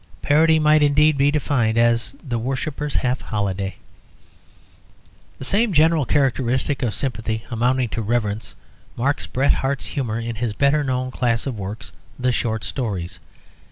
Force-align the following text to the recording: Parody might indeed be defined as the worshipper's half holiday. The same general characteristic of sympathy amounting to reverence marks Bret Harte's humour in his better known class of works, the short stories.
Parody 0.23 0.57
might 0.57 0.81
indeed 0.81 1.15
be 1.15 1.29
defined 1.29 1.77
as 1.77 2.15
the 2.27 2.39
worshipper's 2.39 2.95
half 2.95 3.21
holiday. 3.21 3.75
The 5.37 5.45
same 5.45 5.73
general 5.73 6.05
characteristic 6.07 6.81
of 6.81 6.95
sympathy 6.95 7.43
amounting 7.51 7.89
to 7.89 8.01
reverence 8.01 8.55
marks 8.97 9.27
Bret 9.27 9.53
Harte's 9.53 9.85
humour 9.85 10.19
in 10.19 10.37
his 10.37 10.53
better 10.53 10.83
known 10.83 11.11
class 11.11 11.45
of 11.45 11.55
works, 11.55 11.91
the 12.17 12.31
short 12.31 12.63
stories. 12.63 13.19